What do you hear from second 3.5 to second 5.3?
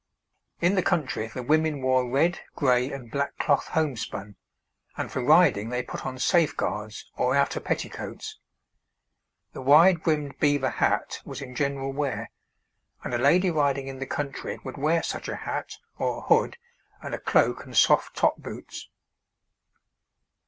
homespun, and for